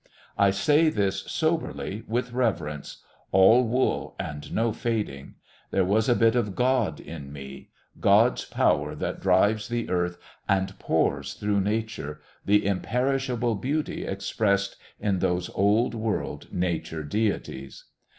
I 0.35 0.49
say 0.49 0.89
this 0.89 1.31
soberly, 1.31 2.01
with 2.07 2.31
reverence... 2.33 3.03
all 3.31 3.63
wool 3.67 4.15
and 4.19 4.51
no 4.51 4.73
fading. 4.73 5.35
There 5.69 5.85
was 5.85 6.09
a 6.09 6.15
bit 6.15 6.35
of 6.35 6.55
God 6.55 6.99
in 6.99 7.31
me, 7.31 7.69
God's 7.99 8.43
power 8.45 8.95
that 8.95 9.19
drives 9.19 9.67
the 9.67 9.91
Earth 9.91 10.17
and 10.49 10.79
pours 10.79 11.35
through 11.35 11.61
Nature 11.61 12.19
the 12.43 12.65
imperishable 12.65 13.53
Beauty 13.53 14.03
expressed 14.03 14.75
in 14.99 15.19
those 15.19 15.51
old 15.53 15.93
world 15.93 16.51
nature 16.51 17.03
deities! 17.03 17.83